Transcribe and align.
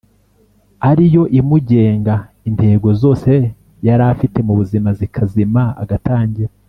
ari 0.89 1.05
yo 1.15 1.23
imugenga, 1.39 2.15
intego 2.49 2.87
zose 3.01 3.31
yari 3.87 4.03
afite 4.13 4.37
mu 4.47 4.53
buzima 4.59 4.89
zikazima, 4.99 5.63
agatangira 5.83 6.51